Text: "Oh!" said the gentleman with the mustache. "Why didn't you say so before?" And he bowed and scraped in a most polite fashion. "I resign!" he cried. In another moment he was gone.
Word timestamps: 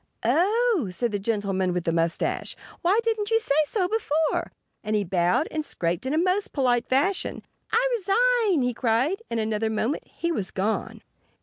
"Oh!" 0.23 0.87
said 0.89 1.11
the 1.11 1.19
gentleman 1.19 1.73
with 1.73 1.83
the 1.83 1.93
mustache. 1.93 2.55
"Why 2.81 2.99
didn't 3.03 3.29
you 3.29 3.37
say 3.37 3.53
so 3.67 3.87
before?" 3.87 4.51
And 4.83 4.95
he 4.95 5.03
bowed 5.03 5.47
and 5.51 5.63
scraped 5.63 6.07
in 6.07 6.13
a 6.15 6.17
most 6.17 6.53
polite 6.53 6.87
fashion. 6.89 7.43
"I 7.71 7.87
resign!" 7.91 8.63
he 8.63 8.73
cried. 8.73 9.21
In 9.29 9.37
another 9.37 9.69
moment 9.69 10.07
he 10.07 10.31
was 10.31 10.49
gone. 10.49 11.03